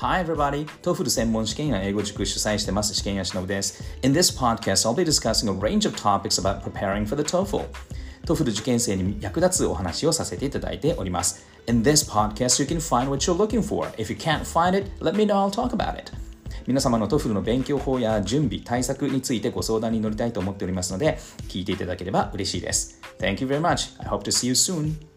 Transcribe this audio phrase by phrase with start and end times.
[0.00, 0.64] Hi everybody!
[0.82, 3.82] TOEFL 専門試験や英語塾主催してます試験屋ぶです。
[4.02, 7.66] In this podcast, I'll be discussing a range of topics about preparing for the TOEFL.
[8.24, 11.44] TOEFL 受験生に役立つお話をさせていただいております。
[11.66, 13.90] In this podcast, you can find what you're looking for.
[13.96, 16.12] If you can't find it, let me know, I'll talk about it.
[16.68, 21.18] 皆様の TOEFL の勉強法や準備、対策についてご相談に乗りたいと思っておりますので、
[21.48, 23.00] 聞いていただければ嬉しいです。
[23.18, 24.00] Thank you very much.
[24.00, 25.07] I hope to see you soon.